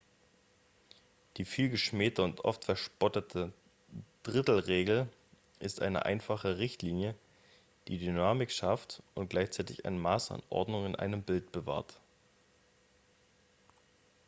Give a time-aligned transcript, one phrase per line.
[1.37, 3.53] die vielgeschmähte und oft verspottete
[4.23, 5.07] drittel-regel
[5.59, 7.13] ist eine einfache richtlinie
[7.87, 12.01] die dynamik schafft und gleichzeitig ein maß an ordnung in einem bild bewahrt